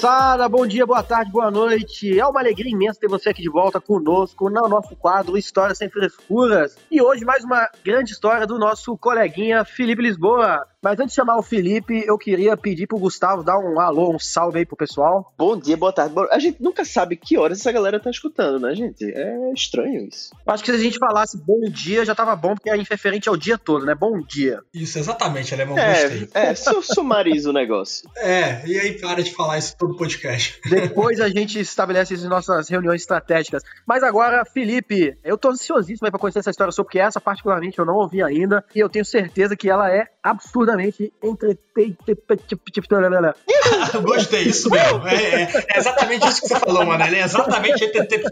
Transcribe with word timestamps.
moçada, 0.00 0.48
bom 0.48 0.66
dia, 0.66 0.86
boa 0.86 1.02
tarde, 1.02 1.30
boa 1.30 1.50
noite. 1.50 2.18
É 2.18 2.26
uma 2.26 2.40
alegria 2.40 2.72
imensa 2.72 2.98
ter 2.98 3.06
você 3.06 3.28
aqui 3.28 3.42
de 3.42 3.50
volta 3.50 3.78
conosco 3.78 4.48
no 4.48 4.66
nosso 4.66 4.96
quadro 4.96 5.36
História 5.36 5.74
Sem 5.74 5.90
Frescuras. 5.90 6.74
E 6.90 7.02
hoje 7.02 7.22
mais 7.22 7.44
uma 7.44 7.68
grande 7.84 8.12
história 8.12 8.46
do 8.46 8.58
nosso 8.58 8.96
coleguinha 8.96 9.62
Felipe 9.62 10.00
Lisboa. 10.00 10.66
Mas 10.82 10.98
antes 10.98 11.10
de 11.10 11.16
chamar 11.16 11.36
o 11.36 11.42
Felipe, 11.42 12.02
eu 12.06 12.16
queria 12.16 12.56
pedir 12.56 12.86
pro 12.86 12.98
Gustavo 12.98 13.42
dar 13.42 13.58
um 13.58 13.78
alô, 13.78 14.14
um 14.14 14.18
salve 14.18 14.60
aí 14.60 14.64
pro 14.64 14.76
pessoal. 14.76 15.30
Bom 15.36 15.54
dia, 15.54 15.76
boa 15.76 15.92
tarde. 15.92 16.14
A 16.30 16.38
gente 16.38 16.62
nunca 16.62 16.86
sabe 16.86 17.16
que 17.16 17.36
horas 17.36 17.60
essa 17.60 17.70
galera 17.70 18.00
tá 18.00 18.08
escutando, 18.08 18.60
né, 18.60 18.74
gente? 18.74 19.04
É 19.04 19.52
estranho 19.52 20.08
isso. 20.08 20.30
Acho 20.46 20.64
que 20.64 20.70
se 20.70 20.78
a 20.78 20.80
gente 20.80 20.98
falasse 20.98 21.36
bom 21.36 21.60
dia 21.68 22.02
já 22.02 22.14
tava 22.14 22.34
bom, 22.34 22.54
porque 22.54 22.70
é 22.70 22.76
interferente 22.78 23.28
ao 23.28 23.36
dia 23.36 23.58
todo, 23.58 23.84
né? 23.84 23.94
Bom 23.94 24.20
dia. 24.20 24.60
Isso, 24.72 24.98
exatamente, 24.98 25.52
Alemão, 25.52 25.76
é, 25.76 26.08
gostei. 26.08 26.28
É, 26.32 26.54
sumariza 26.54 27.50
o 27.50 27.52
negócio. 27.52 28.08
É, 28.30 28.64
e 28.66 28.78
aí 28.78 28.98
para 28.98 29.22
de 29.22 29.34
falar 29.34 29.58
isso 29.58 29.76
todo 29.76 29.96
podcast. 30.00 30.58
Depois 30.64 31.20
a 31.20 31.28
gente 31.28 31.60
estabelece 31.60 32.14
isso 32.14 32.24
em 32.24 32.28
nossas 32.28 32.70
reuniões 32.70 33.02
estratégicas. 33.02 33.62
Mas 33.86 34.02
agora, 34.02 34.44
Felipe, 34.46 35.18
eu 35.22 35.36
tô 35.36 35.50
ansiosíssimo 35.50 36.10
pra 36.10 36.18
conhecer 36.18 36.38
essa 36.38 36.50
história 36.50 36.72
sua, 36.72 36.84
porque 36.84 36.98
essa 36.98 37.20
particularmente 37.20 37.78
eu 37.78 37.84
não 37.84 37.94
ouvi 37.94 38.22
ainda, 38.22 38.64
e 38.74 38.80
eu 38.80 38.88
tenho 38.88 39.04
certeza 39.04 39.54
que 39.54 39.68
ela 39.68 39.90
é 39.90 40.06
absurdamente 40.22 41.12
entretenida. 41.22 41.60
Gostei, 44.02 44.42
isso 44.42 44.70
mesmo. 44.70 45.06
É, 45.06 45.14
é, 45.14 45.42
é, 45.42 45.78
exatamente 45.78 46.26
isso 46.28 46.42
que 46.42 46.48
você 46.48 46.56
falou, 46.56 46.84
mano. 46.84 47.04
Ele 47.04 47.16
é 47.16 47.22
exatamente 47.22 47.84
entretenida. 47.84 48.30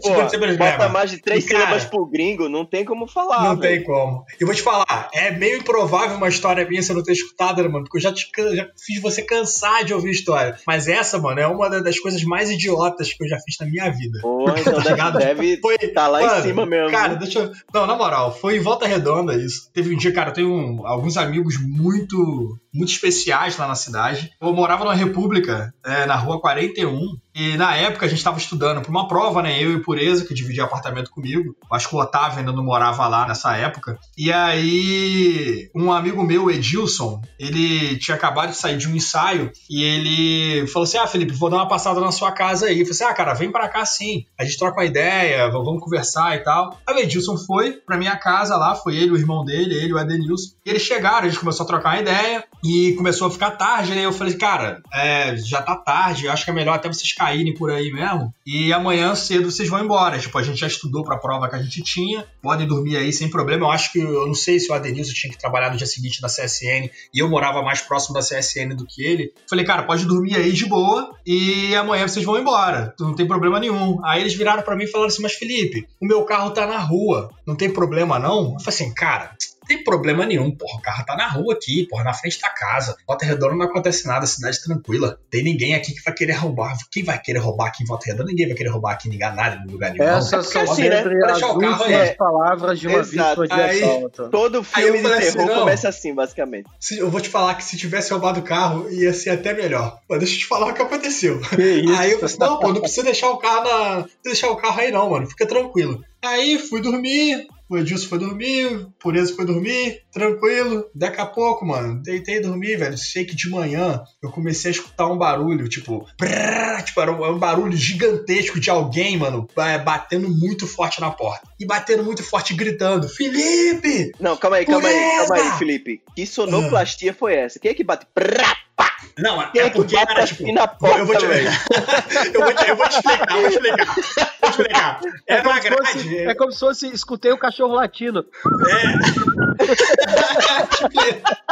Bota 0.57 0.89
mais 0.89 1.11
de 1.11 1.19
três 1.19 1.45
sílabas 1.45 1.85
pro 1.85 2.05
gringo, 2.05 2.49
não 2.49 2.65
tem 2.65 2.85
como 2.85 3.07
falar. 3.07 3.43
Não 3.43 3.57
tem 3.57 3.83
como. 3.83 4.23
Eu 4.39 4.47
vou 4.47 4.55
te 4.55 4.61
falar, 4.61 5.09
é 5.13 5.31
meio 5.31 5.57
improvável 5.57 6.17
uma 6.17 6.29
história 6.29 6.67
minha 6.67 6.81
você 6.81 6.93
não 6.93 7.03
ter 7.03 7.13
escutado, 7.13 7.61
né, 7.61 7.67
mano? 7.67 7.85
Porque 7.85 7.97
eu 7.97 8.01
já, 8.01 8.13
te, 8.13 8.29
já 8.55 8.67
fiz 8.85 9.01
você 9.01 9.21
cansar 9.21 9.83
de 9.83 9.93
ouvir 9.93 10.11
história. 10.11 10.57
Mas 10.65 10.87
essa, 10.87 11.19
mano, 11.19 11.39
é 11.39 11.47
uma 11.49 11.69
das 11.81 11.99
coisas 11.99 12.23
mais 12.23 12.49
idiotas 12.49 13.13
que 13.13 13.23
eu 13.23 13.27
já 13.27 13.37
fiz 13.39 13.55
na 13.59 13.67
minha 13.67 13.89
vida. 13.91 14.19
Pô, 14.21 14.45
então 14.57 14.81
tá 14.81 15.09
deve 15.11 15.53
estar 15.53 15.89
tá 15.93 16.07
lá 16.07 16.21
mano, 16.21 16.39
em 16.39 16.41
cima 16.41 16.65
mesmo. 16.65 16.91
Cara, 16.91 17.15
deixa 17.15 17.39
eu. 17.39 17.51
Não, 17.73 17.85
na 17.85 17.95
moral, 17.95 18.35
foi 18.35 18.57
em 18.57 18.61
volta 18.61 18.87
redonda 18.87 19.35
isso. 19.35 19.69
Teve 19.73 19.93
um 19.93 19.97
dia, 19.97 20.13
cara, 20.13 20.29
eu 20.29 20.33
tenho 20.33 20.53
um, 20.53 20.85
alguns 20.85 21.17
amigos 21.17 21.55
muito 21.59 22.57
muito 22.73 22.91
especiais 22.91 23.57
lá 23.57 23.67
na 23.67 23.75
cidade. 23.75 24.31
Eu 24.39 24.53
morava 24.53 24.83
numa 24.83 24.95
república, 24.95 25.73
é, 25.83 26.05
na 26.05 26.15
rua 26.15 26.39
41, 26.39 27.17
e 27.33 27.57
na 27.57 27.75
época 27.75 28.05
a 28.05 28.09
gente 28.09 28.19
estava 28.19 28.37
estudando 28.37 28.81
para 28.81 28.91
uma 28.91 29.07
prova, 29.07 29.41
né? 29.41 29.63
Eu 29.63 29.71
e 29.71 29.75
o 29.75 29.81
Pureza, 29.81 30.25
que 30.25 30.33
dividia 30.33 30.63
apartamento 30.63 31.09
comigo. 31.09 31.55
Acho 31.71 31.89
que 31.89 31.95
o 31.95 31.99
Otávio 31.99 32.39
ainda 32.39 32.51
não 32.51 32.63
morava 32.63 33.07
lá 33.07 33.27
nessa 33.27 33.55
época. 33.55 33.97
E 34.17 34.31
aí, 34.31 35.69
um 35.75 35.91
amigo 35.91 36.23
meu, 36.23 36.49
Edilson, 36.51 37.21
ele 37.39 37.97
tinha 37.97 38.15
acabado 38.15 38.49
de 38.49 38.57
sair 38.57 38.77
de 38.77 38.87
um 38.87 38.95
ensaio 38.95 39.51
e 39.69 39.83
ele 39.83 40.67
falou 40.67 40.83
assim: 40.83 40.97
Ah, 40.97 41.07
Felipe, 41.07 41.33
vou 41.39 41.49
dar 41.49 41.57
uma 41.57 41.67
passada 41.67 41.99
na 42.01 42.11
sua 42.11 42.31
casa 42.31 42.67
aí. 42.67 42.79
Eu 42.79 42.85
falei 42.85 42.91
assim: 42.91 43.03
Ah, 43.05 43.13
cara, 43.13 43.33
vem 43.33 43.51
para 43.51 43.69
cá 43.69 43.85
sim. 43.85 44.25
A 44.37 44.43
gente 44.43 44.57
troca 44.57 44.79
uma 44.79 44.85
ideia, 44.85 45.49
vamos 45.49 45.81
conversar 45.81 46.35
e 46.35 46.39
tal. 46.39 46.77
Aí 46.85 46.95
o 46.95 46.99
Edilson 46.99 47.37
foi 47.37 47.73
pra 47.73 47.97
minha 47.97 48.15
casa 48.17 48.55
lá, 48.57 48.75
foi 48.75 48.97
ele, 48.97 49.11
o 49.11 49.17
irmão 49.17 49.43
dele, 49.45 49.75
ele, 49.75 49.93
o 49.93 49.97
Adenilson. 49.97 50.53
E 50.65 50.69
eles 50.69 50.81
chegaram, 50.81 51.25
a 51.25 51.29
gente 51.29 51.39
começou 51.39 51.63
a 51.63 51.67
trocar 51.67 51.89
uma 51.89 52.01
ideia 52.01 52.43
e 52.63 52.93
começou 52.93 53.27
a 53.27 53.31
ficar 53.31 53.51
tarde, 53.51 53.95
né? 53.95 54.05
Eu 54.05 54.11
falei, 54.11 54.33
cara, 54.35 54.81
é, 54.93 55.35
já 55.37 55.61
tá 55.61 55.75
tarde, 55.75 56.27
acho 56.27 56.43
que 56.43 56.51
é 56.51 56.53
melhor 56.53 56.75
até 56.75 56.87
vocês 56.87 57.13
caírem 57.13 57.53
por 57.53 57.71
aí 57.71 57.91
mesmo. 57.91 58.33
E 58.45 58.73
amanhã 58.73 59.15
cedo 59.15 59.49
vocês 59.49 59.69
vão 59.69 59.83
embora. 59.83 60.19
Tipo, 60.19 60.37
a 60.37 60.43
gente 60.43 60.59
já 60.59 60.67
estudou 60.67 61.03
pra 61.03 61.17
prova 61.17 61.49
que 61.49 61.55
a 61.55 61.61
gente 61.61 61.81
tinha, 61.81 62.25
podem 62.41 62.67
dormir 62.67 62.97
aí 62.97 63.13
sem 63.13 63.29
problema. 63.29 63.65
Eu 63.65 63.71
acho 63.71 63.91
que, 63.91 63.99
eu 63.99 64.27
não 64.27 64.33
sei 64.33 64.59
se 64.59 64.69
o 64.71 64.73
Adenilson 64.73 65.13
tinha 65.13 65.31
que 65.31 65.39
trabalhar 65.39 65.71
no 65.71 65.77
dia 65.77 65.87
seguinte 65.87 66.21
da 66.21 66.27
CSN 66.27 66.89
e 67.13 67.19
eu 67.19 67.29
morava 67.29 67.61
mais 67.61 67.81
próximo 67.81 68.13
da 68.13 68.21
CSN 68.21 68.75
do 68.75 68.85
que 68.85 69.03
ele. 69.03 69.33
Falei, 69.49 69.65
cara, 69.65 69.83
pode 69.83 70.05
dormir 70.05 70.35
aí 70.35 70.51
de 70.51 70.65
boa 70.65 71.15
e 71.31 71.75
amanhã 71.75 72.07
vocês 72.07 72.25
vão 72.25 72.39
embora. 72.39 72.91
Não 72.99 73.13
tem 73.13 73.27
problema 73.27 73.59
nenhum. 73.59 74.03
Aí 74.03 74.19
eles 74.19 74.33
viraram 74.33 74.63
para 74.63 74.75
mim 74.75 74.85
e 74.85 74.87
falaram 74.87 75.09
assim, 75.09 75.21
mas 75.21 75.33
Felipe, 75.33 75.87
o 76.01 76.05
meu 76.07 76.23
carro 76.23 76.49
tá 76.49 76.65
na 76.65 76.79
rua, 76.79 77.29
não 77.45 77.55
tem 77.55 77.71
problema 77.71 78.17
não? 78.17 78.53
Eu 78.53 78.59
falei 78.59 78.69
assim, 78.69 78.91
cara, 78.91 79.35
tem 79.69 79.83
problema 79.83 80.25
nenhum, 80.25 80.49
porra. 80.49 80.79
O 80.79 80.81
carro 80.81 81.05
tá 81.05 81.15
na 81.15 81.27
rua 81.27 81.53
aqui, 81.53 81.85
porra, 81.87 82.03
na 82.03 82.13
frente 82.13 82.41
da 82.41 82.49
casa. 82.49 82.97
Volta 83.07 83.23
Redonda 83.23 83.55
não 83.55 83.65
acontece 83.67 84.07
nada, 84.07 84.25
cidade 84.25 84.61
tranquila. 84.63 85.19
Tem 85.29 85.43
ninguém 85.43 85.75
aqui 85.75 85.93
que 85.93 86.01
vai 86.03 86.11
querer 86.11 86.33
roubar. 86.33 86.75
Quem 86.91 87.03
vai 87.03 87.21
querer 87.21 87.37
roubar 87.37 87.67
aqui 87.67 87.83
em 87.83 87.85
Volta 87.85 88.07
Redonda? 88.07 88.29
Ninguém 88.29 88.47
vai 88.47 88.57
querer 88.57 88.69
roubar 88.69 88.93
aqui 88.93 89.07
em 89.07 89.19
nada, 89.19 89.63
em 89.63 89.71
lugar 89.71 89.93
nenhum. 89.93 90.09
Essas 90.09 90.47
é 90.47 90.51
são 90.51 90.61
assim, 90.63 90.89
né? 90.89 91.03
deixar 91.03 91.51
o 91.51 91.59
carro 91.59 91.83
aí. 91.83 91.93
É, 91.93 92.13
palavras 92.15 92.79
de 92.79 92.87
uma 92.87 92.99
Exato. 92.99 93.41
vítima 93.41 93.47
de 93.47 93.61
aí, 93.61 93.83
assalto. 93.83 94.29
Todo 94.29 94.63
filme 94.63 95.01
de 95.01 95.07
assim, 95.07 95.19
terror 95.19 95.49
assim, 95.49 95.59
começa 95.59 95.89
assim, 95.89 96.15
basicamente. 96.15 96.69
Se, 96.79 96.97
eu 96.97 97.11
vou 97.11 97.21
te 97.21 97.29
falar 97.29 97.53
que 97.53 97.63
se 97.63 97.77
tivesse 97.77 98.11
roubado 98.11 98.39
o 98.39 98.43
carro, 98.43 98.89
ia 98.89 99.13
ser 99.13 99.29
até 99.29 99.53
melhor. 99.53 99.99
Mas 100.09 100.17
deixa 100.17 100.33
eu 100.33 100.39
te 100.39 100.45
falar 100.47 100.69
o 100.69 100.73
que 100.73 100.81
aconteceu. 100.81 101.39
Que 101.41 101.61
isso? 101.61 101.93
Aí 101.99 102.11
eu 102.11 102.19
falei 102.19 102.25
assim, 102.25 102.39
não, 102.39 102.59
pô, 102.59 102.73
não 102.73 102.81
precisa 102.81 103.03
deixar 103.03 103.29
o 103.29 103.37
carro 103.37 103.63
na. 103.63 103.95
Não 103.99 104.07
deixar 104.23 104.49
o 104.49 104.55
carro 104.55 104.79
aí 104.79 104.91
não, 104.91 105.09
mano. 105.11 105.27
Fica 105.27 105.45
tranquilo. 105.45 106.03
Aí 106.21 106.57
fui 106.57 106.81
dormir, 106.81 107.47
o 107.69 107.77
Edilson 107.77 108.07
foi 108.07 108.17
dormir, 108.17 108.65
o 108.65 108.91
Pureza 108.99 109.35
foi 109.35 109.45
dormir, 109.45 110.01
tranquilo. 110.11 110.89
Daqui 110.95 111.21
a 111.21 111.25
pouco, 111.25 111.65
mano, 111.65 112.01
deitei 112.01 112.37
e 112.37 112.41
dormi, 112.41 112.75
velho. 112.75 112.97
Sei 112.97 113.23
que 113.23 113.35
de 113.35 113.49
manhã 113.49 114.01
eu 114.23 114.31
comecei 114.31 114.69
a 114.69 114.73
escutar 114.73 115.07
um 115.07 115.17
barulho, 115.17 115.69
tipo, 115.69 116.07
brrr, 116.17 116.83
tipo 116.83 116.99
era 116.99 117.11
um, 117.11 117.37
barulho 117.37 117.77
gigantesco 117.77 118.59
de 118.59 118.71
alguém, 118.71 119.17
mano, 119.17 119.47
batendo 119.55 120.27
muito 120.29 120.65
forte 120.65 120.99
na 120.99 121.11
porta. 121.11 121.47
E 121.59 121.65
batendo 121.65 122.03
muito 122.03 122.23
forte, 122.23 122.55
gritando: 122.55 123.07
Felipe! 123.07 124.11
Não, 124.19 124.35
calma 124.35 124.57
aí, 124.57 124.65
calma 124.65 124.87
aí, 124.87 125.17
calma 125.17 125.35
aí, 125.35 125.57
Felipe. 125.59 126.01
Que 126.15 126.25
sonoplastia 126.25 127.11
ah. 127.11 127.15
foi 127.17 127.35
essa? 127.35 127.59
Quem 127.59 127.69
é 127.69 127.73
que 127.75 127.83
bate? 127.83 128.07
Brrr, 128.15 128.55
pá! 128.75 128.95
Não, 129.17 129.41
é, 129.41 129.51
é 129.53 129.69
porque 129.69 129.95
era 129.95 130.25
tipo. 130.25 130.51
Na 130.51 130.67
porta, 130.67 130.99
eu, 130.99 131.05
vou 131.05 131.15
te, 131.15 131.25
eu, 132.33 132.41
vou 132.41 132.53
te, 132.53 132.69
eu 132.69 132.75
vou 132.75 132.87
te 132.87 132.95
explicar, 132.95 133.33
vou 133.33 133.49
te 133.49 133.55
explicar. 133.55 134.38
Vou 134.49 134.49
te 134.49 134.61
explicar. 134.61 134.99
Era 135.27 135.41
é 135.41 135.47
uma 135.47 135.59
grade. 135.59 135.85
Fosse, 135.85 136.17
é 136.17 136.33
como 136.35 136.51
se 136.51 136.59
fosse 136.59 136.87
escutei 136.93 137.31
o 137.31 137.37
cachorro 137.37 137.75
latindo. 137.75 138.25
É. 138.67 139.59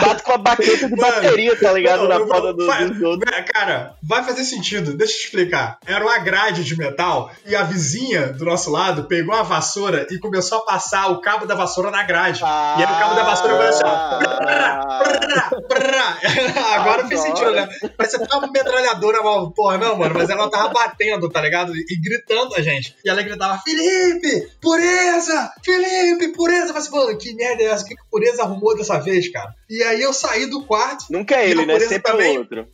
Bate 0.00 0.22
com 0.22 0.32
a 0.32 0.38
baqueta 0.38 0.88
de 0.88 0.96
Mano, 0.96 1.14
bateria, 1.14 1.54
tá 1.58 1.72
ligado? 1.72 2.08
Não, 2.08 2.08
na 2.08 2.20
porta 2.26 2.52
do, 2.52 2.66
dos 2.66 3.02
outros. 3.02 3.30
Cara, 3.52 3.94
vai 4.02 4.22
fazer 4.22 4.44
sentido. 4.44 4.94
Deixa 4.96 5.14
eu 5.14 5.18
te 5.18 5.24
explicar. 5.26 5.78
Era 5.86 6.04
uma 6.04 6.18
grade 6.18 6.62
de 6.64 6.76
metal 6.76 7.30
e 7.46 7.56
a 7.56 7.62
vizinha 7.62 8.28
do 8.28 8.44
nosso 8.44 8.70
lado 8.70 9.04
pegou 9.04 9.34
a 9.34 9.42
vassoura 9.42 10.06
e 10.10 10.18
começou 10.18 10.58
a 10.58 10.62
passar 10.62 11.10
o 11.10 11.20
cabo 11.20 11.46
da 11.46 11.54
vassoura 11.54 11.90
na 11.90 12.02
grade. 12.02 12.42
Ah, 12.44 12.76
e 12.78 12.84
aí 12.84 12.92
o 12.92 12.98
cabo 12.98 13.14
da 13.14 13.24
vassoura 13.24 13.56
foi 13.56 13.68
assim, 13.68 13.84
ó. 13.84 14.20
Agora 16.74 17.06
fez 17.06 17.20
sentido, 17.20 17.52
né? 17.52 17.68
Mas 17.98 18.10
você 18.10 18.18
tava 18.18 18.44
uma 18.44 18.52
metralhadora, 18.52 19.18
porra, 19.54 19.78
não, 19.78 19.96
mano. 19.96 20.14
Mas 20.14 20.28
ela 20.28 20.50
tava 20.50 20.68
batendo, 20.68 21.29
tá 21.30 21.40
ligado? 21.40 21.72
E 21.76 22.00
gritando 22.00 22.54
a 22.54 22.62
gente. 22.62 22.94
E 23.04 23.08
ela 23.08 23.22
gritava: 23.22 23.60
Felipe, 23.62 24.48
pureza! 24.60 25.52
Felipe, 25.64 26.28
pureza! 26.28 26.68
Falei 26.68 26.82
assim, 26.82 26.96
mano, 26.96 27.18
que 27.18 27.34
merda 27.34 27.62
é 27.62 27.66
essa? 27.66 27.84
O 27.84 27.88
que, 27.88 27.96
que 27.96 28.02
pureza 28.10 28.42
arrumou 28.42 28.76
dessa 28.76 28.98
vez, 28.98 29.30
cara? 29.30 29.54
E 29.68 29.82
aí 29.82 30.02
eu 30.02 30.12
saí 30.12 30.46
do 30.46 30.64
quarto. 30.64 31.06
Nunca 31.10 31.36
é 31.36 31.48
ele, 31.48 31.64
né? 31.64 31.78
Sempre 31.80 32.12
também... 32.12 32.34
é 32.34 32.36
o 32.36 32.40
outro. 32.40 32.68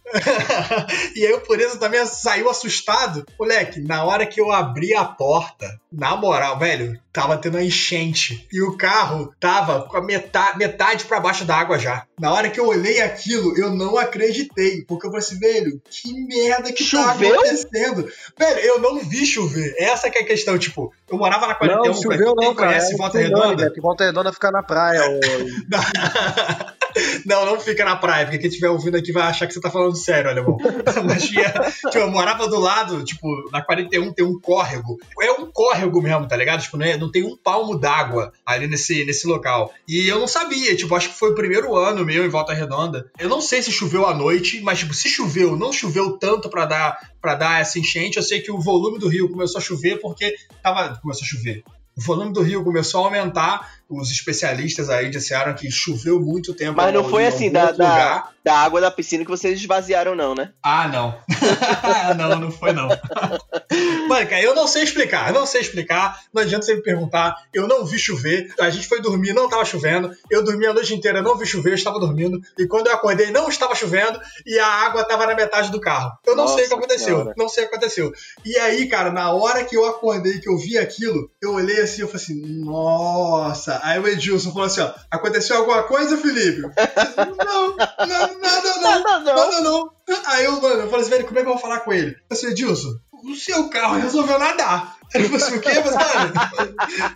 e 1.15 1.27
aí 1.27 1.33
o 1.33 1.41
pureza 1.41 1.78
também 1.78 2.05
saiu 2.06 2.49
assustado. 2.49 3.27
Moleque, 3.39 3.81
na 3.81 4.05
hora 4.05 4.27
que 4.27 4.41
eu 4.41 4.50
abri 4.50 4.95
a 4.95 5.05
porta, 5.05 5.66
na 5.93 6.16
moral, 6.16 6.59
velho, 6.59 6.99
tava 7.16 7.38
tendo 7.38 7.54
uma 7.54 7.65
enchente. 7.65 8.47
E 8.53 8.60
o 8.60 8.77
carro 8.77 9.32
tava 9.41 9.88
com 9.88 9.97
a 9.97 10.03
metade, 10.03 10.59
metade 10.59 11.06
para 11.06 11.19
baixo 11.19 11.47
da 11.47 11.56
água 11.56 11.78
já. 11.78 12.04
Na 12.21 12.31
hora 12.31 12.50
que 12.50 12.60
eu 12.60 12.66
olhei 12.66 13.00
aquilo, 13.00 13.56
eu 13.56 13.71
não 13.71 13.97
acreditei. 13.97 14.84
Porque 14.84 15.07
eu 15.07 15.10
falei 15.10 15.24
assim, 15.24 15.39
velho, 15.39 15.80
que 15.89 16.13
merda 16.13 16.71
que 16.71 16.84
tá 16.84 17.15
Choveu? 17.15 17.34
tá 17.34 17.41
acontecendo? 17.41 18.07
Velho, 18.39 18.60
eu 18.60 18.80
não 18.80 18.98
vi 18.98 19.24
chover. 19.24 19.74
Essa 19.78 20.10
que 20.10 20.18
é 20.18 20.21
a 20.21 20.27
questão, 20.27 20.59
tipo, 20.59 20.92
eu 21.10 21.16
morava 21.16 21.47
na 21.47 21.54
41, 21.54 21.86
não, 21.86 21.95
choveu 21.95 22.34
não, 22.34 22.54
cara. 22.54 22.68
conhece 22.68 22.92
é 22.92 22.97
Volta 22.98 23.18
Redonda? 23.18 23.65
Né? 23.65 23.71
Que 23.71 23.80
Volta 23.80 24.04
Redonda 24.04 24.33
fica 24.34 24.51
na 24.51 24.63
praia. 24.63 25.01
não, 27.25 27.47
não 27.47 27.60
fica 27.60 27.84
na 27.84 27.97
praia, 27.97 28.25
porque 28.25 28.39
quem 28.39 28.48
estiver 28.48 28.69
ouvindo 28.69 28.97
aqui 28.97 29.13
vai 29.13 29.25
achar 29.25 29.47
que 29.47 29.54
você 29.54 29.60
tá 29.60 29.71
falando 29.71 29.97
sério, 29.97 30.31
alemão. 30.31 30.57
Mas 31.04 31.28
tinha, 31.28 31.51
tipo, 31.51 31.98
eu 31.98 32.10
morava 32.10 32.48
do 32.48 32.59
lado, 32.59 33.04
tipo, 33.04 33.28
na 33.51 33.63
41 33.63 34.13
tem 34.13 34.25
um 34.25 34.39
córrego. 34.39 34.98
É 35.21 35.33
um 35.33 35.51
córrego 35.51 36.01
mesmo, 36.01 36.27
tá 36.27 36.37
ligado? 36.37 36.63
Tipo, 36.63 36.77
não, 36.77 36.87
é, 36.87 36.97
não 36.97 37.10
tem 37.10 37.25
um 37.25 37.37
palmo 37.37 37.78
d'água 37.78 38.33
ali 38.45 38.66
nesse, 38.66 39.04
nesse 39.04 39.27
local. 39.27 39.72
E 39.87 40.09
eu 40.09 40.19
não 40.19 40.27
sabia, 40.27 40.75
tipo, 40.77 40.95
acho 40.95 41.10
que 41.10 41.19
foi 41.19 41.31
o 41.31 41.34
primeiro 41.34 41.75
ano 41.77 42.04
meu 42.04 42.25
em 42.25 42.28
Volta 42.28 42.54
Redonda. 42.54 43.10
Eu 43.19 43.28
não 43.28 43.41
sei 43.41 43.63
se 43.63 43.72
choveu 43.72 44.07
à 44.07 44.15
noite, 44.15 44.60
mas, 44.63 44.78
tipo, 44.78 44.95
se 44.95 45.09
choveu, 45.09 45.57
não 45.57 45.72
choveu 45.72 46.19
tanto 46.19 46.49
para 46.49 46.66
dar 46.66 47.16
para 47.21 47.34
dar 47.34 47.60
essa 47.60 47.78
enchente. 47.78 48.19
Eu 48.19 48.22
sei 48.22 48.41
que 48.41 48.53
o 48.53 48.60
volume 48.60 48.99
do 48.99 49.09
rio 49.09 49.28
começou 49.28 49.59
a 49.59 49.63
chover 49.63 50.01
porque 50.01 50.37
tava 50.63 50.97
começou 51.03 51.25
a 51.25 51.28
chover 51.28 51.65
o 51.97 52.03
volume 52.03 52.33
do 52.33 52.42
rio 52.42 52.63
começou 52.63 53.01
a 53.01 53.04
aumentar 53.07 53.78
os 53.88 54.10
especialistas 54.10 54.91
aí 54.91 55.09
disseram 55.09 55.54
que 55.54 55.71
choveu 55.71 56.21
muito 56.21 56.53
tempo. 56.54 56.77
Mas 56.77 56.92
não 56.92 57.09
foi 57.09 57.27
assim 57.27 57.50
da, 57.50 57.71
da, 57.71 58.30
da, 58.44 58.59
água 58.59 58.80
da 58.80 58.91
piscina 58.91 59.24
que 59.24 59.30
vocês 59.30 59.59
esvaziaram, 59.59 60.15
não, 60.15 60.34
né? 60.34 60.53
Ah, 60.62 60.88
não. 60.88 61.21
não, 62.16 62.41
não 62.41 62.50
foi 62.50 62.72
não. 62.72 62.88
Mano, 64.09 64.28
cara, 64.28 64.42
eu 64.42 64.54
não 64.54 64.66
sei 64.66 64.83
explicar, 64.83 65.28
eu 65.28 65.34
não 65.34 65.47
sei 65.47 65.60
explicar. 65.60 66.21
Não 66.33 66.42
adianta 66.42 66.65
você 66.65 66.74
me 66.74 66.83
perguntar. 66.83 67.36
Eu 67.53 67.68
não 67.68 67.84
vi 67.84 67.98
chover. 67.98 68.53
A 68.60 68.71
gente 68.71 68.88
foi 68.88 69.00
dormir, 69.00 69.33
não 69.33 69.48
tava 69.48 69.65
chovendo. 69.65 70.10
Eu 70.30 70.42
dormi 70.42 70.66
a 70.66 70.72
noite 70.72 70.94
inteira, 70.94 71.22
não 71.22 71.36
vi 71.36 71.47
chover, 71.47 71.71
eu 71.71 71.74
estava 71.74 72.00
dormindo. 72.00 72.41
E 72.59 72.66
quando 72.66 72.89
eu 72.89 72.94
acordei, 72.94 73.30
não 73.30 73.48
estava 73.48 73.74
chovendo 73.74 74.21
e 74.44 74.59
a 74.59 74.66
água 74.66 75.03
estava 75.03 75.27
na 75.27 75.34
metade 75.34 75.71
do 75.71 75.80
carro. 75.80 76.12
Eu 76.27 76.34
não 76.34 76.44
Nossa 76.44 76.56
sei 76.56 76.65
o 76.65 76.68
que 76.68 76.74
aconteceu. 76.74 77.06
Senhora. 77.06 77.34
Não 77.36 77.48
sei 77.48 77.65
o 77.65 77.68
que 77.68 77.74
aconteceu. 77.74 78.12
E 78.44 78.56
aí, 78.59 78.89
cara, 78.89 79.10
na 79.10 79.32
hora 79.32 79.65
que 79.65 79.77
eu 79.77 79.84
acordei, 79.84 80.41
que 80.41 80.48
eu 80.48 80.56
vi 80.56 80.78
aquilo, 80.78 81.30
eu 81.41 81.54
olhei 81.54 81.80
assim, 81.80 82.03
eu 82.03 82.09
falei 82.09 82.22
assim, 82.22 82.65
nossa. 82.65 83.76
Aí 83.83 83.99
o 83.99 84.07
Edilson 84.07 84.53
falou 84.53 84.67
assim, 84.67 84.81
ó, 84.81 84.93
aconteceu 85.11 85.57
alguma 85.57 85.83
coisa, 85.84 86.17
Felipe? 86.17 86.63
não, 86.63 87.69
não, 87.69 87.77
nada 87.77 88.77
não, 88.81 89.03
nada 89.03 89.21
não. 89.21 89.37
Nada 89.37 89.61
não. 89.61 89.91
Aí 90.27 90.45
eu, 90.45 90.61
mano, 90.61 90.83
eu 90.83 90.91
falei 90.91 91.01
assim, 91.01 91.11
velho, 91.11 91.27
como 91.27 91.39
é 91.39 91.43
que 91.43 91.49
eu 91.49 91.53
vou 91.53 91.63
falar 91.63 91.81
com 91.81 91.93
ele? 91.93 92.11
Eu 92.11 92.37
falei 92.37 92.45
assim, 92.45 92.47
Edilson, 92.49 92.99
o 93.25 93.34
seu 93.34 93.69
carro 93.69 93.99
resolveu 93.99 94.39
nadar. 94.39 94.97
Ele 95.14 95.24
falou 95.24 95.36
assim, 95.36 95.56
o 95.56 95.60
quê? 95.60 95.70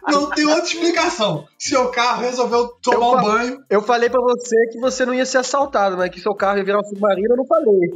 não 0.09 0.31
tem 0.31 0.47
outra 0.47 0.65
explicação. 0.65 1.47
Seu 1.59 1.89
carro 1.91 2.23
resolveu 2.23 2.69
tomar 2.83 2.99
eu 2.99 3.19
um 3.19 3.23
banho. 3.23 3.65
Eu 3.69 3.83
falei 3.83 4.09
pra 4.09 4.21
você 4.21 4.57
que 4.73 4.79
você 4.79 5.05
não 5.05 5.15
ia 5.15 5.27
ser 5.27 5.39
assaltado, 5.39 5.97
mas 5.97 6.11
que 6.11 6.21
seu 6.21 6.35
carro 6.35 6.59
ia 6.59 6.65
virar 6.65 6.81
um 6.81 6.85
submarino, 6.85 7.33
eu 7.33 7.37
não 7.37 7.47
falei. 7.47 7.91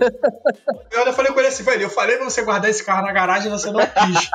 Eu 0.91 1.13
falei 1.13 1.33
com 1.33 1.39
ele 1.39 1.49
assim, 1.49 1.63
velho, 1.63 1.83
eu 1.83 1.91
falei 1.91 2.17
pra 2.17 2.25
você 2.25 2.43
guardar 2.43 2.71
esse 2.71 2.83
carro 2.83 3.07
na 3.07 3.13
garagem 3.13 3.49
e 3.49 3.51
você 3.51 3.71
não 3.71 3.81
quis. 3.81 4.31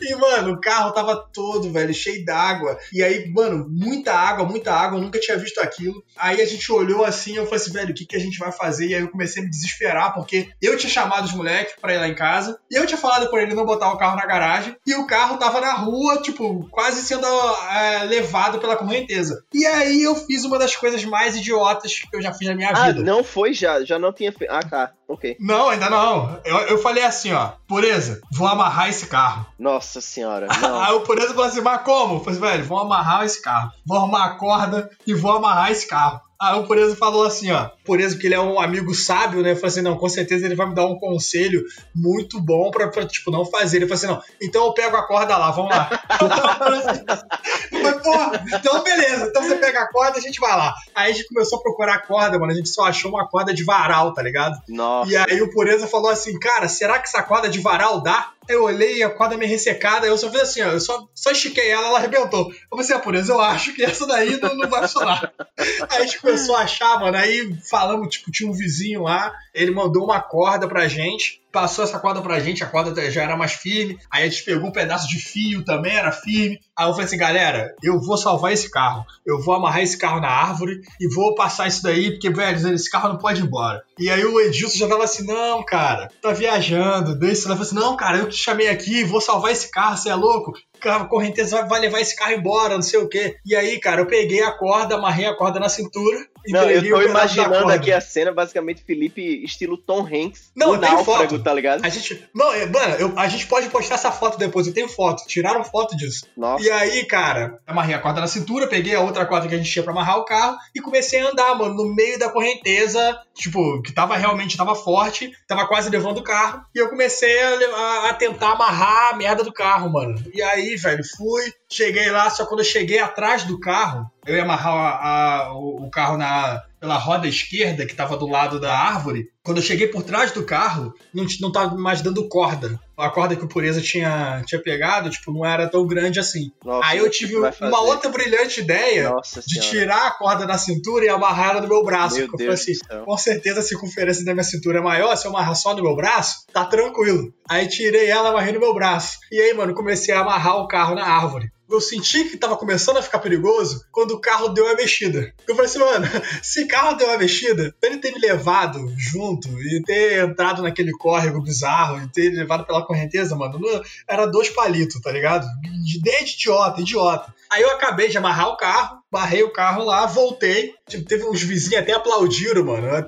e, 0.00 0.14
mano, 0.14 0.52
o 0.52 0.60
carro 0.60 0.92
tava 0.92 1.16
todo, 1.32 1.72
velho, 1.72 1.92
cheio 1.92 2.24
d'água. 2.24 2.78
E 2.92 3.02
aí, 3.02 3.30
mano, 3.32 3.66
muita 3.68 4.12
água, 4.12 4.44
muita 4.46 4.72
água, 4.72 4.98
eu 4.98 5.02
nunca 5.02 5.18
tinha 5.18 5.36
visto 5.36 5.58
aquilo. 5.58 6.02
Aí 6.16 6.40
a 6.40 6.46
gente 6.46 6.70
olhou 6.70 7.04
assim, 7.04 7.36
eu 7.36 7.44
falei 7.44 7.60
assim, 7.60 7.72
velho, 7.72 7.90
o 7.90 7.94
que, 7.94 8.06
que 8.06 8.16
a 8.16 8.20
gente 8.20 8.38
vai 8.38 8.52
fazer? 8.52 8.86
E 8.86 8.94
aí 8.94 9.00
eu 9.00 9.10
comecei 9.10 9.42
a 9.42 9.44
me 9.44 9.50
desesperar, 9.50 10.14
porque 10.14 10.48
eu 10.60 10.76
tinha 10.76 10.90
chamado 10.90 11.24
os 11.24 11.32
moleques 11.32 11.74
pra 11.80 11.94
ir 11.94 11.98
lá 11.98 12.08
em 12.08 12.14
casa, 12.14 12.58
e 12.70 12.76
eu 12.76 12.86
tinha 12.86 12.98
falado 12.98 13.28
pra 13.30 13.42
ele 13.42 13.54
não 13.54 13.64
botar 13.64 13.92
o 13.92 13.98
carro 13.98 14.03
carro 14.04 14.16
na 14.16 14.26
garagem 14.26 14.76
e 14.86 14.94
o 14.94 15.06
carro 15.06 15.38
tava 15.38 15.60
na 15.60 15.72
rua, 15.72 16.20
tipo, 16.20 16.68
quase 16.70 17.02
sendo 17.02 17.26
é, 17.26 18.04
levado 18.04 18.58
pela 18.58 18.76
correnteza. 18.76 19.42
E 19.52 19.64
aí 19.64 20.02
eu 20.02 20.14
fiz 20.14 20.44
uma 20.44 20.58
das 20.58 20.76
coisas 20.76 21.02
mais 21.04 21.36
idiotas 21.36 22.00
que 22.00 22.14
eu 22.14 22.20
já 22.20 22.32
fiz 22.32 22.48
na 22.48 22.54
minha 22.54 22.70
ah, 22.70 22.86
vida. 22.86 23.02
Não 23.02 23.24
foi 23.24 23.54
já, 23.54 23.82
já 23.82 23.98
não 23.98 24.12
tinha 24.12 24.30
feito. 24.30 24.50
Ah, 24.50 24.60
tá. 24.60 24.92
Ok. 25.08 25.36
Não, 25.40 25.68
ainda 25.68 25.88
não. 25.88 26.40
Eu, 26.44 26.56
eu 26.58 26.78
falei 26.78 27.02
assim, 27.02 27.32
ó, 27.32 27.52
pureza, 27.66 28.20
vou 28.32 28.46
amarrar 28.46 28.88
esse 28.88 29.06
carro. 29.06 29.46
Nossa 29.58 30.00
senhora. 30.00 30.48
aí 30.82 30.92
o 30.94 31.00
pureza 31.00 31.28
falou 31.28 31.44
assim, 31.44 31.60
mas 31.60 31.82
como? 31.82 32.16
Eu 32.16 32.20
falei, 32.20 32.40
velho, 32.40 32.64
vou 32.64 32.78
amarrar 32.78 33.24
esse 33.24 33.40
carro. 33.40 33.70
Vou 33.86 33.96
arrumar 33.96 34.24
a 34.24 34.34
corda 34.36 34.90
e 35.06 35.14
vou 35.14 35.32
amarrar 35.32 35.70
esse 35.70 35.86
carro. 35.86 36.20
Aí 36.40 36.58
o 36.58 36.66
Pureza 36.66 36.96
falou 36.96 37.24
assim, 37.24 37.50
ó. 37.52 37.70
Pureza, 37.84 38.14
porque 38.14 38.26
ele 38.26 38.34
é 38.34 38.40
um 38.40 38.60
amigo 38.60 38.94
sábio, 38.94 39.42
né? 39.42 39.54
Falou 39.54 39.68
assim: 39.68 39.82
não, 39.82 39.96
com 39.96 40.08
certeza 40.08 40.44
ele 40.44 40.54
vai 40.54 40.66
me 40.66 40.74
dar 40.74 40.86
um 40.86 40.98
conselho 40.98 41.64
muito 41.94 42.40
bom 42.40 42.70
pra, 42.70 42.88
pra 42.88 43.06
tipo, 43.06 43.30
não 43.30 43.44
fazer. 43.44 43.78
Ele 43.78 43.86
falou 43.86 43.96
assim: 43.96 44.06
não, 44.06 44.22
então 44.42 44.66
eu 44.66 44.74
pego 44.74 44.96
a 44.96 45.06
corda 45.06 45.36
lá, 45.36 45.50
vamos 45.50 45.70
lá. 45.70 45.88
eu 47.72 47.82
falei, 47.82 48.00
porra, 48.00 48.44
então 48.52 48.82
beleza, 48.82 49.26
então 49.26 49.42
você 49.42 49.56
pega 49.56 49.80
a 49.80 49.88
corda 49.90 50.18
e 50.18 50.20
a 50.20 50.22
gente 50.22 50.40
vai 50.40 50.56
lá. 50.56 50.74
Aí 50.94 51.12
a 51.12 51.14
gente 51.14 51.28
começou 51.28 51.58
a 51.58 51.62
procurar 51.62 51.94
a 51.94 52.06
corda, 52.06 52.38
mano. 52.38 52.52
A 52.52 52.56
gente 52.56 52.68
só 52.68 52.84
achou 52.84 53.10
uma 53.10 53.28
corda 53.28 53.54
de 53.54 53.62
varal, 53.62 54.12
tá 54.12 54.22
ligado? 54.22 54.60
Nossa. 54.68 55.10
E 55.10 55.16
aí 55.16 55.40
o 55.40 55.50
Pureza 55.50 55.86
falou 55.86 56.10
assim: 56.10 56.38
cara, 56.38 56.68
será 56.68 56.98
que 56.98 57.08
essa 57.08 57.22
corda 57.22 57.48
de 57.48 57.60
varal 57.60 58.00
dá? 58.00 58.32
Eu 58.48 58.64
olhei 58.64 59.02
a 59.02 59.10
corda 59.10 59.36
meio 59.36 59.50
ressecada, 59.50 60.06
eu 60.06 60.18
só 60.18 60.30
fiz 60.30 60.40
assim, 60.40 60.62
ó, 60.62 60.72
eu 60.72 60.80
só, 60.80 61.08
só 61.14 61.30
estiquei 61.30 61.70
ela, 61.70 61.88
ela 61.88 61.98
arrebentou. 61.98 62.50
Eu 62.50 62.68
falei 62.68 62.84
assim, 62.84 62.92
ah, 62.92 62.98
pureza, 62.98 63.32
eu 63.32 63.40
acho 63.40 63.74
que 63.74 63.82
essa 63.82 64.06
daí 64.06 64.38
não, 64.40 64.54
não 64.56 64.68
vai 64.68 64.82
funcionar. 64.82 65.32
aí 65.88 66.02
a 66.02 66.04
gente 66.04 66.20
começou 66.20 66.56
a 66.56 66.62
achar, 66.62 66.98
mano, 67.00 67.16
aí 67.16 67.54
falamos, 67.68 68.08
tipo, 68.08 68.30
tinha 68.30 68.50
um 68.50 68.54
vizinho 68.54 69.02
lá, 69.02 69.32
ele 69.52 69.70
mandou 69.70 70.04
uma 70.04 70.20
corda 70.20 70.68
pra 70.68 70.88
gente, 70.88 71.43
passou 71.54 71.84
essa 71.84 72.00
corda 72.00 72.20
pra 72.20 72.40
gente, 72.40 72.64
a 72.64 72.66
corda 72.66 73.10
já 73.12 73.22
era 73.22 73.36
mais 73.36 73.52
firme, 73.52 73.96
aí 74.10 74.24
a 74.24 74.28
gente 74.28 74.42
pegou 74.42 74.68
um 74.68 74.72
pedaço 74.72 75.08
de 75.08 75.20
fio 75.20 75.64
também, 75.64 75.94
era 75.94 76.10
firme. 76.10 76.58
Aí 76.76 76.88
eu 76.88 76.90
falei 76.90 77.06
assim, 77.06 77.16
galera, 77.16 77.76
eu 77.80 78.00
vou 78.00 78.16
salvar 78.16 78.52
esse 78.52 78.68
carro, 78.68 79.06
eu 79.24 79.40
vou 79.40 79.54
amarrar 79.54 79.80
esse 79.80 79.96
carro 79.96 80.20
na 80.20 80.28
árvore 80.28 80.80
e 81.00 81.06
vou 81.06 81.36
passar 81.36 81.68
isso 81.68 81.84
daí, 81.84 82.10
porque, 82.10 82.28
velho, 82.28 82.74
esse 82.74 82.90
carro 82.90 83.10
não 83.10 83.18
pode 83.18 83.40
ir 83.40 83.44
embora. 83.44 83.84
E 83.96 84.10
aí 84.10 84.24
o 84.24 84.40
Edilson 84.40 84.78
já 84.78 84.88
tava 84.88 85.04
assim, 85.04 85.24
não, 85.24 85.64
cara, 85.64 86.10
tá 86.20 86.32
viajando, 86.32 87.16
deixa. 87.16 87.46
Ela 87.46 87.54
falou 87.54 87.62
assim, 87.62 87.76
não, 87.76 87.96
cara, 87.96 88.18
eu 88.18 88.28
te 88.28 88.36
chamei 88.36 88.68
aqui, 88.68 89.04
vou 89.04 89.20
salvar 89.20 89.52
esse 89.52 89.70
carro, 89.70 89.96
você 89.96 90.08
é 90.08 90.14
louco? 90.14 90.52
a 90.90 91.04
correnteza 91.04 91.64
vai 91.66 91.80
levar 91.80 92.00
esse 92.00 92.14
carro 92.14 92.32
embora, 92.32 92.74
não 92.74 92.82
sei 92.82 92.98
o 93.00 93.08
quê. 93.08 93.36
E 93.44 93.54
aí, 93.54 93.78
cara, 93.78 94.02
eu 94.02 94.06
peguei 94.06 94.42
a 94.42 94.52
corda, 94.52 94.96
amarrei 94.96 95.26
a 95.26 95.34
corda 95.34 95.58
na 95.58 95.68
cintura. 95.68 96.18
Não, 96.48 96.70
eu 96.70 96.88
tô 96.88 97.02
imaginando 97.02 97.70
aqui 97.72 97.92
a 97.92 98.00
cena, 98.00 98.32
basicamente, 98.32 98.82
Felipe, 98.84 99.42
estilo 99.44 99.76
Tom 99.76 100.06
Hanks. 100.06 100.50
Não, 100.54 100.78
tem 100.78 101.04
foto. 101.04 101.38
tá 101.42 101.52
ligado? 101.52 101.84
A 101.84 101.88
gente. 101.88 102.28
Não, 102.34 102.52
é, 102.52 102.66
mano, 102.66 102.94
eu, 102.96 103.12
a 103.18 103.28
gente 103.28 103.46
pode 103.46 103.68
postar 103.68 103.94
essa 103.94 104.12
foto 104.12 104.38
depois. 104.38 104.66
Eu 104.66 104.74
tenho 104.74 104.88
foto. 104.88 105.26
Tiraram 105.26 105.64
foto 105.64 105.96
disso. 105.96 106.26
Nossa. 106.36 106.64
E 106.64 106.70
aí, 106.70 107.04
cara, 107.06 107.58
amarrei 107.66 107.94
a 107.94 107.98
corda 107.98 108.20
na 108.20 108.26
cintura, 108.26 108.66
peguei 108.66 108.94
a 108.94 109.00
outra 109.00 109.26
corda 109.26 109.48
que 109.48 109.54
a 109.54 109.58
gente 109.58 109.70
tinha 109.70 109.82
pra 109.82 109.92
amarrar 109.92 110.18
o 110.18 110.24
carro 110.24 110.56
e 110.74 110.80
comecei 110.80 111.20
a 111.20 111.30
andar, 111.30 111.54
mano, 111.56 111.74
no 111.74 111.94
meio 111.94 112.18
da 112.18 112.28
correnteza, 112.30 113.18
tipo, 113.34 113.80
que 113.82 113.92
tava 113.92 114.16
realmente 114.16 114.56
tava 114.56 114.74
forte, 114.74 115.32
tava 115.46 115.66
quase 115.66 115.90
levando 115.90 116.18
o 116.18 116.22
carro. 116.24 116.62
E 116.74 116.78
eu 116.78 116.88
comecei 116.88 117.42
a, 117.42 117.50
a, 117.76 118.10
a 118.10 118.14
tentar 118.14 118.52
amarrar 118.52 119.14
a 119.14 119.16
merda 119.16 119.42
do 119.42 119.52
carro, 119.52 119.90
mano. 119.92 120.14
E 120.32 120.42
aí, 120.42 120.76
velho, 120.76 121.02
fui, 121.16 121.52
cheguei 121.74 122.10
lá, 122.10 122.30
só 122.30 122.46
quando 122.46 122.60
eu 122.60 122.64
cheguei 122.64 122.98
atrás 122.98 123.44
do 123.44 123.58
carro, 123.58 124.10
eu 124.26 124.36
ia 124.36 124.42
amarrar 124.42 124.74
a, 124.74 125.38
a, 125.46 125.54
o, 125.54 125.84
o 125.86 125.90
carro 125.90 126.16
na, 126.16 126.62
pela 126.80 126.96
roda 126.96 127.26
esquerda 127.26 127.86
que 127.86 127.92
estava 127.92 128.16
do 128.16 128.26
lado 128.26 128.60
da 128.60 128.76
árvore. 128.76 129.30
Quando 129.42 129.58
eu 129.58 129.62
cheguei 129.62 129.88
por 129.88 130.02
trás 130.02 130.32
do 130.32 130.44
carro, 130.44 130.94
não, 131.12 131.26
não 131.40 131.50
tava 131.50 131.74
mais 131.76 132.00
dando 132.00 132.28
corda. 132.28 132.78
A 132.96 133.10
corda 133.10 133.34
que 133.34 133.44
o 133.44 133.48
Pureza 133.48 133.80
tinha, 133.80 134.42
tinha 134.46 134.62
pegado, 134.62 135.10
tipo, 135.10 135.32
não 135.32 135.44
era 135.44 135.66
tão 135.66 135.86
grande 135.86 136.20
assim. 136.20 136.52
Nossa, 136.64 136.88
Aí 136.88 136.98
eu 136.98 137.10
tive 137.10 137.36
uma 137.36 137.80
outra 137.80 138.10
brilhante 138.10 138.60
ideia 138.60 139.10
Nossa 139.10 139.40
de 139.40 139.54
senhora. 139.54 139.70
tirar 139.70 140.06
a 140.06 140.10
corda 140.12 140.46
da 140.46 140.56
cintura 140.56 141.04
e 141.04 141.08
amarrar 141.08 141.50
ela 141.50 141.60
no 141.62 141.68
meu 141.68 141.82
braço. 141.82 142.16
Meu 142.16 142.26
eu 142.26 142.30
falei 142.30 142.48
assim, 142.48 142.72
com 143.04 143.18
certeza 143.18 143.60
a 143.60 143.62
circunferência 143.62 144.24
da 144.24 144.32
minha 144.32 144.44
cintura 144.44 144.78
é 144.78 144.82
maior, 144.82 145.16
se 145.16 145.26
eu 145.26 145.30
amarrar 145.30 145.56
só 145.56 145.74
no 145.74 145.82
meu 145.82 145.96
braço, 145.96 146.46
tá 146.52 146.64
tranquilo. 146.64 147.34
Aí 147.48 147.66
tirei 147.66 148.08
ela, 148.08 148.28
amarrei 148.28 148.52
no 148.52 148.60
meu 148.60 148.74
braço. 148.74 149.18
E 149.32 149.40
aí, 149.40 149.54
mano, 149.54 149.74
comecei 149.74 150.14
a 150.14 150.20
amarrar 150.20 150.56
o 150.58 150.68
carro 150.68 150.94
na 150.94 151.04
árvore 151.04 151.53
eu 151.68 151.80
senti 151.80 152.24
que 152.24 152.36
tava 152.36 152.56
começando 152.56 152.98
a 152.98 153.02
ficar 153.02 153.18
perigoso 153.18 153.84
quando 153.90 154.12
o 154.12 154.20
carro 154.20 154.48
deu 154.48 154.68
a 154.68 154.74
mexida. 154.74 155.32
Eu 155.46 155.54
falei 155.54 155.70
assim, 155.70 155.78
mano, 155.78 156.06
se 156.42 156.64
o 156.64 156.68
carro 156.68 156.96
deu 156.96 157.10
a 157.10 157.18
mexida, 157.18 157.74
ele 157.82 157.98
ter 157.98 158.12
me 158.12 158.20
levado 158.20 158.92
junto 158.96 159.48
e 159.60 159.82
ter 159.82 160.24
entrado 160.24 160.62
naquele 160.62 160.92
córrego 160.92 161.42
bizarro 161.42 162.02
e 162.02 162.08
ter 162.08 162.30
levado 162.30 162.64
pela 162.66 162.84
correnteza, 162.84 163.34
mano, 163.34 163.60
era 164.08 164.26
dois 164.26 164.50
palitos, 164.50 165.00
tá 165.00 165.10
ligado? 165.10 165.46
De 165.82 165.98
ideia 165.98 166.24
de 166.24 166.34
idiota, 166.34 166.80
idiota. 166.80 167.34
Aí 167.50 167.62
eu 167.62 167.70
acabei 167.70 168.08
de 168.08 168.18
amarrar 168.18 168.48
o 168.48 168.56
carro, 168.56 168.98
barrei 169.14 169.44
o 169.44 169.52
carro 169.52 169.84
lá, 169.84 170.06
voltei. 170.06 170.74
Tipo, 170.88 171.04
teve 171.04 171.24
uns 171.24 171.40
vizinhos 171.40 171.80
até 171.80 171.92
aplaudiram, 171.92 172.64
mano. 172.64 172.88
Eu, 172.88 173.06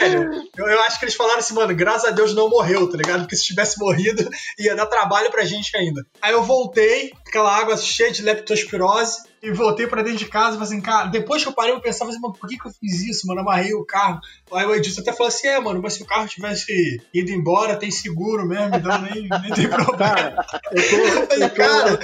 velho, 0.00 0.48
eu, 0.56 0.66
eu, 0.66 0.82
acho 0.82 0.98
que 0.98 1.04
eles 1.04 1.14
falaram 1.14 1.38
assim, 1.38 1.54
mano, 1.54 1.72
graças 1.76 2.08
a 2.08 2.10
Deus 2.10 2.34
não 2.34 2.50
morreu, 2.50 2.90
tá 2.90 2.96
ligado? 2.96 3.20
Porque 3.20 3.36
se 3.36 3.44
tivesse 3.44 3.78
morrido, 3.78 4.28
ia 4.58 4.74
dar 4.74 4.86
trabalho 4.86 5.30
pra 5.30 5.44
gente 5.44 5.76
ainda. 5.76 6.04
Aí 6.20 6.32
eu 6.32 6.42
voltei, 6.42 7.12
aquela 7.24 7.56
água 7.56 7.76
cheia 7.76 8.10
de 8.10 8.22
leptospirose 8.22 9.22
e 9.44 9.52
voltei 9.52 9.86
pra 9.86 10.02
dentro 10.02 10.18
de 10.18 10.26
casa 10.26 10.56
e 10.56 10.58
falei 10.58 10.64
assim, 10.64 10.80
cara, 10.80 11.06
depois 11.08 11.42
que 11.42 11.48
eu 11.48 11.52
parei, 11.52 11.72
eu 11.72 11.80
pensava 11.80 12.10
assim, 12.10 12.20
mano, 12.20 12.34
por 12.34 12.48
que, 12.48 12.58
que 12.58 12.66
eu 12.66 12.72
fiz 12.72 13.02
isso, 13.02 13.26
mano? 13.26 13.42
Amarrei 13.42 13.74
o 13.74 13.84
carro. 13.84 14.18
Aí 14.52 14.64
o 14.64 14.74
Edilson 14.74 15.02
até 15.02 15.12
falou 15.12 15.28
assim, 15.28 15.46
é, 15.46 15.60
mano, 15.60 15.80
mas 15.82 15.94
se 15.94 16.02
o 16.02 16.06
carro 16.06 16.26
tivesse 16.26 17.00
ido 17.12 17.30
embora, 17.30 17.76
tem 17.76 17.90
seguro 17.90 18.48
mesmo, 18.48 18.74
então 18.74 19.02
nem, 19.02 19.28
nem 19.28 19.52
tem 19.52 19.68
problema. 19.68 19.98
Cara, 19.98 20.46
eu 20.72 20.88
tô, 20.88 20.96
eu 20.96 21.48
tô, 21.48 21.54
cara, 21.54 22.00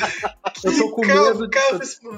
eu 0.65 0.77
tô 0.77 0.91
com 0.91 1.07
medo, 1.07 1.51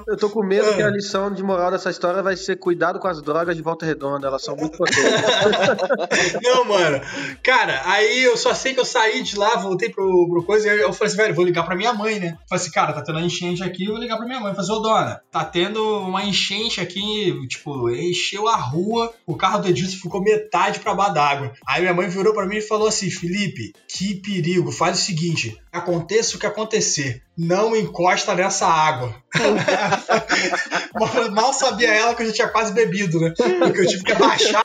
eu 0.07 0.17
tô 0.17 0.29
com 0.29 0.43
medo 0.43 0.73
que 0.75 0.81
a 0.81 0.89
lição 0.89 1.33
de 1.33 1.43
moral 1.43 1.71
dessa 1.71 1.89
história 1.89 2.21
vai 2.21 2.35
ser 2.35 2.57
cuidado 2.57 2.99
com 2.99 3.07
as 3.07 3.21
drogas 3.21 3.55
de 3.55 3.61
volta 3.61 3.85
redonda, 3.85 4.27
elas 4.27 4.43
são 4.43 4.55
muito 4.55 4.77
potentes. 4.77 5.03
Não, 6.43 6.65
mano, 6.65 7.01
cara, 7.43 7.81
aí 7.85 8.23
eu 8.23 8.35
só 8.35 8.53
sei 8.53 8.73
que 8.73 8.79
eu 8.79 8.85
saí 8.85 9.21
de 9.21 9.37
lá, 9.37 9.55
voltei 9.55 9.89
pro, 9.89 10.27
pro 10.29 10.43
coisa, 10.43 10.67
e 10.67 10.81
eu 10.81 10.93
falei 10.93 11.07
assim, 11.07 11.17
velho, 11.17 11.35
vou 11.35 11.45
ligar 11.45 11.63
pra 11.63 11.75
minha 11.75 11.93
mãe, 11.93 12.19
né? 12.19 12.37
Falei 12.49 12.61
assim, 12.61 12.71
cara, 12.71 12.93
tá 12.93 13.01
tendo 13.01 13.17
uma 13.17 13.25
enchente 13.25 13.63
aqui, 13.63 13.85
eu 13.85 13.91
vou 13.91 14.01
ligar 14.01 14.17
pra 14.17 14.25
minha 14.25 14.39
mãe. 14.39 14.51
Eu 14.51 14.55
falei 14.55 14.69
assim, 14.69 14.79
ô 14.79 14.83
dona, 14.83 15.21
tá 15.31 15.45
tendo 15.45 15.99
uma 15.99 16.23
enchente 16.23 16.81
aqui, 16.81 17.47
tipo, 17.47 17.89
encheu 17.89 18.47
a 18.47 18.55
rua, 18.55 19.13
o 19.25 19.35
carro 19.35 19.59
do 19.59 19.67
Edilson 19.67 19.97
ficou 19.97 20.21
metade 20.21 20.79
pra 20.79 20.93
baixo 20.93 21.03
d'água. 21.13 21.53
Aí 21.65 21.81
minha 21.81 21.93
mãe 21.93 22.07
virou 22.07 22.33
para 22.33 22.47
mim 22.47 22.57
e 22.57 22.61
falou 22.61 22.87
assim: 22.87 23.09
Felipe, 23.09 23.73
que 23.87 24.15
perigo, 24.15 24.71
faz 24.71 24.99
o 24.99 25.01
seguinte, 25.01 25.57
aconteça 25.71 26.35
o 26.35 26.39
que 26.39 26.45
acontecer, 26.45 27.21
não 27.37 27.75
encosta 27.75 28.32
nessa 28.35 28.67
água. 28.67 29.15
Mal 31.31 31.53
sabia 31.53 31.91
ela 31.91 32.13
que 32.13 32.21
eu 32.21 32.27
já 32.27 32.33
tinha 32.33 32.47
quase 32.47 32.73
bebido, 32.73 33.19
né? 33.19 33.33
Porque 33.35 33.81
eu 33.81 33.87
tive 33.87 34.03
que 34.03 34.11
abaixar, 34.11 34.63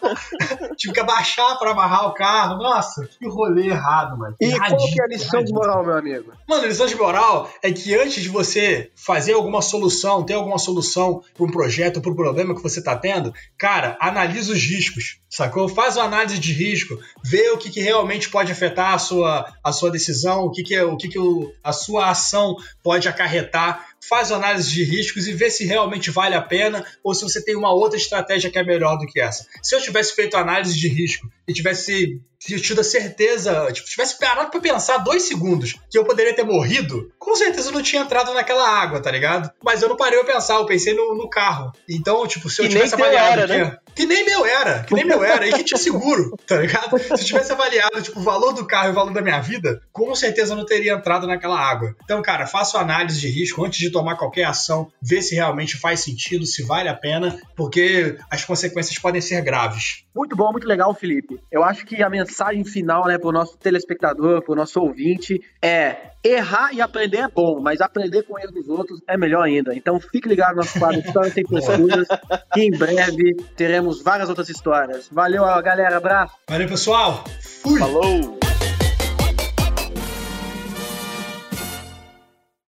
tive 0.76 0.92
que 0.92 1.00
abaixar 1.00 1.58
pra 1.58 1.70
amarrar 1.70 2.08
o 2.08 2.14
carro. 2.14 2.58
Nossa, 2.58 3.08
que 3.18 3.26
rolê 3.26 3.68
errado, 3.68 4.18
mano. 4.18 4.36
E 4.40 4.50
qual 4.52 4.76
que 4.76 5.00
é 5.00 5.04
a 5.04 5.08
lição 5.08 5.42
de 5.42 5.52
moral, 5.52 5.84
meu 5.84 5.96
amigo? 5.96 6.32
Mano, 6.46 6.64
a 6.64 6.66
lição 6.66 6.86
de 6.86 6.94
moral 6.94 7.50
é 7.62 7.72
que 7.72 7.94
antes 7.94 8.22
de 8.22 8.28
você 8.28 8.90
fazer 8.94 9.32
alguma 9.32 9.62
solução, 9.62 10.24
ter 10.24 10.34
alguma 10.34 10.58
solução 10.58 11.22
para 11.34 11.46
um 11.46 11.50
projeto, 11.50 12.00
para 12.00 12.10
um 12.10 12.16
problema 12.16 12.54
que 12.54 12.62
você 12.62 12.82
tá 12.82 12.96
tendo, 12.96 13.32
cara, 13.58 13.96
analisa 14.00 14.52
os 14.52 14.62
riscos, 14.62 15.20
sacou? 15.28 15.68
Faz 15.68 15.96
uma 15.96 16.04
análise 16.04 16.38
de 16.38 16.52
risco, 16.52 16.98
vê 17.24 17.50
o 17.50 17.58
que, 17.58 17.70
que 17.70 17.80
realmente 17.80 18.28
pode 18.28 18.52
afetar 18.52 18.94
a 18.94 18.98
sua, 18.98 19.52
a 19.62 19.72
sua 19.72 19.90
decisão, 19.90 20.44
o 20.44 20.50
que, 20.50 20.62
que, 20.62 20.74
é, 20.74 20.84
o 20.84 20.96
que, 20.96 21.08
que 21.08 21.18
o, 21.18 21.52
a 21.62 21.72
sua 21.72 22.10
ação 22.10 22.56
pode 22.82 23.08
acarretar 23.08 23.87
faz 24.00 24.30
análise 24.32 24.70
de 24.70 24.84
riscos 24.84 25.26
e 25.26 25.32
vê 25.32 25.50
se 25.50 25.64
realmente 25.64 26.10
vale 26.10 26.34
a 26.34 26.42
pena 26.42 26.84
ou 27.02 27.14
se 27.14 27.22
você 27.22 27.42
tem 27.42 27.56
uma 27.56 27.72
outra 27.72 27.98
estratégia 27.98 28.50
que 28.50 28.58
é 28.58 28.64
melhor 28.64 28.96
do 28.96 29.06
que 29.06 29.20
essa. 29.20 29.46
Se 29.62 29.74
eu 29.74 29.80
tivesse 29.80 30.14
feito 30.14 30.36
análise 30.36 30.78
de 30.78 30.88
risco 30.88 31.30
e 31.46 31.52
tivesse 31.52 32.20
tido 32.56 32.80
a 32.80 32.84
certeza, 32.84 33.70
tipo, 33.72 33.88
tivesse 33.88 34.18
parado 34.18 34.50
pra 34.50 34.60
pensar 34.60 34.98
dois 34.98 35.22
segundos 35.22 35.76
que 35.90 35.98
eu 35.98 36.04
poderia 36.04 36.34
ter 36.34 36.44
morrido, 36.44 37.12
com 37.18 37.34
certeza 37.36 37.68
eu 37.68 37.72
não 37.72 37.82
tinha 37.82 38.02
entrado 38.02 38.32
naquela 38.32 38.68
água, 38.68 39.00
tá 39.00 39.10
ligado? 39.10 39.50
Mas 39.62 39.82
eu 39.82 39.88
não 39.88 39.96
parei 39.96 40.18
pra 40.20 40.34
pensar, 40.34 40.54
eu 40.54 40.66
pensei 40.66 40.94
no, 40.94 41.14
no 41.14 41.28
carro. 41.28 41.72
Então, 41.88 42.26
tipo, 42.26 42.48
se 42.48 42.62
eu 42.62 42.68
tivesse 42.68 42.94
avaliado 42.94 43.40
era, 43.40 43.46
que, 43.46 43.64
né? 43.64 43.78
que 43.94 44.06
nem 44.06 44.24
meu 44.24 44.46
era, 44.46 44.84
que 44.84 44.94
nem 44.94 45.04
meu 45.04 45.22
era, 45.22 45.46
e 45.46 45.52
que 45.52 45.64
tinha 45.64 45.78
seguro, 45.78 46.36
tá 46.46 46.56
ligado? 46.56 46.98
Se 46.98 47.12
eu 47.12 47.18
tivesse 47.18 47.52
avaliado, 47.52 48.00
tipo, 48.02 48.20
o 48.20 48.22
valor 48.22 48.52
do 48.52 48.66
carro 48.66 48.88
e 48.88 48.90
o 48.92 48.94
valor 48.94 49.12
da 49.12 49.20
minha 49.20 49.40
vida, 49.40 49.80
com 49.92 50.14
certeza 50.14 50.52
eu 50.52 50.56
não 50.56 50.64
teria 50.64 50.94
entrado 50.94 51.26
naquela 51.26 51.58
água. 51.58 51.94
Então, 52.04 52.22
cara, 52.22 52.46
faça 52.46 52.76
uma 52.76 52.84
análise 52.84 53.20
de 53.20 53.28
risco 53.28 53.64
antes 53.64 53.78
de 53.78 53.90
tomar 53.90 54.16
qualquer 54.16 54.44
ação, 54.44 54.90
vê 55.02 55.20
se 55.20 55.34
realmente 55.34 55.76
faz 55.76 56.00
sentido, 56.00 56.46
se 56.46 56.62
vale 56.62 56.88
a 56.88 56.94
pena, 56.94 57.38
porque 57.56 58.16
as 58.30 58.44
consequências 58.44 58.98
podem 58.98 59.20
ser 59.20 59.42
graves. 59.42 60.04
Muito 60.18 60.34
bom, 60.34 60.50
muito 60.50 60.66
legal, 60.66 60.92
Felipe. 60.92 61.38
Eu 61.48 61.62
acho 61.62 61.86
que 61.86 62.02
a 62.02 62.10
mensagem 62.10 62.64
final, 62.64 63.06
né, 63.06 63.16
pro 63.16 63.30
nosso 63.30 63.56
telespectador, 63.56 64.42
pro 64.42 64.56
nosso 64.56 64.80
ouvinte, 64.80 65.40
é 65.62 66.10
errar 66.24 66.74
e 66.74 66.80
aprender 66.80 67.18
é 67.18 67.28
bom, 67.28 67.60
mas 67.62 67.80
aprender 67.80 68.24
com 68.24 68.34
o 68.34 68.38
erro 68.40 68.50
dos 68.50 68.68
outros 68.68 69.00
é 69.06 69.16
melhor 69.16 69.44
ainda. 69.44 69.72
Então 69.76 70.00
fique 70.00 70.28
ligado 70.28 70.56
no 70.56 70.56
nosso 70.56 70.76
quadro 70.76 70.98
Histórias 70.98 71.34
Sem 71.34 71.46
Frescuras, 71.46 72.08
que 72.52 72.62
em 72.62 72.70
breve 72.76 73.36
teremos 73.56 74.02
várias 74.02 74.28
outras 74.28 74.48
histórias. 74.48 75.08
Valeu, 75.08 75.44
galera, 75.62 75.98
abraço! 75.98 76.34
Valeu, 76.48 76.66
pessoal! 76.66 77.22
Fui! 77.62 77.78
Falou! 77.78 78.37